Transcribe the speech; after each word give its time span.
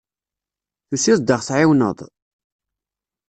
Tusiḍ-d 0.87 1.29
ad 1.35 1.41
ɣ-tεiwneḍ? 1.41 1.97